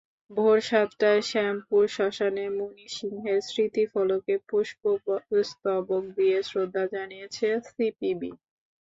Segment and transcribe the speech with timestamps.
[0.31, 8.31] ভোর সাতটায় শ্যামপুর শ্মশানে মণি সিংহের স্মৃতিফলকে পুষ্পস্তবক দিয়ে শ্রদ্ধা জানিয়েছে সিপিবি।